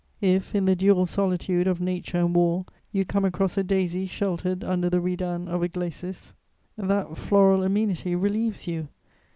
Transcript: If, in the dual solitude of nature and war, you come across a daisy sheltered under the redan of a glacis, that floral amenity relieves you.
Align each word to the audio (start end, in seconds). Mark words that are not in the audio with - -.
If, 0.23 0.55
in 0.55 0.65
the 0.65 0.75
dual 0.75 1.05
solitude 1.05 1.67
of 1.67 1.79
nature 1.79 2.17
and 2.19 2.33
war, 2.33 2.65
you 2.91 3.05
come 3.05 3.23
across 3.23 3.55
a 3.55 3.63
daisy 3.63 4.07
sheltered 4.07 4.63
under 4.63 4.89
the 4.89 4.99
redan 4.99 5.47
of 5.47 5.61
a 5.61 5.67
glacis, 5.67 6.33
that 6.75 7.15
floral 7.15 7.61
amenity 7.61 8.15
relieves 8.15 8.65
you. 8.65 8.87